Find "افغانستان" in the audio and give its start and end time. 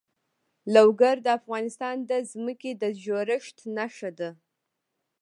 1.39-1.95